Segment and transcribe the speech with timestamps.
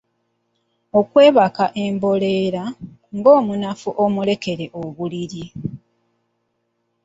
[0.99, 2.63] Okwebaka emboleera
[3.15, 5.45] ng’omunafu omulekere obuliri.